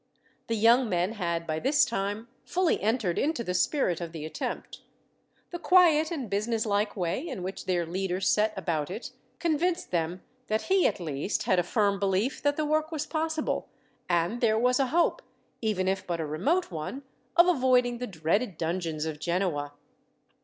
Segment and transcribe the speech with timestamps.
[0.47, 4.81] The young men had, by this time, fully entered into the spirit of the attempt.
[5.51, 10.63] The quiet and businesslike way, in which their leader set about it, convinced them that
[10.63, 13.69] he at least had a firm belief that the work was possible;
[14.09, 15.21] and there was a hope,
[15.61, 17.03] even if but a remote one,
[17.35, 19.71] of avoiding the dreaded dungeons of Genoa.